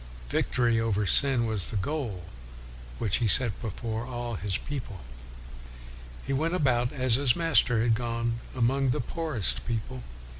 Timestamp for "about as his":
6.55-7.35